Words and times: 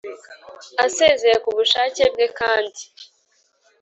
Asezeye 0.85 1.37
ku 1.43 1.49
bushake 1.57 2.03
bwe 2.13 2.25
kandi 2.39 2.81